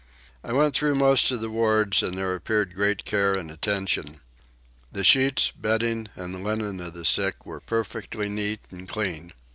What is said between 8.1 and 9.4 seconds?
neat and clean.